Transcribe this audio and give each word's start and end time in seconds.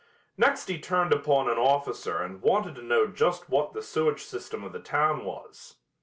Next 0.35 0.65
he 0.67 0.79
turned 0.79 1.13
upon 1.13 1.47
an 1.47 1.59
officer 1.59 2.23
and 2.23 2.41
wanted 2.41 2.73
to 2.73 2.81
know 2.81 3.05
just 3.05 3.49
what 3.49 3.73
the 3.73 3.83
sewage 3.83 4.23
system 4.23 4.63
of 4.63 4.73
the 4.73 4.79
town 4.79 5.23
was. 5.23 5.75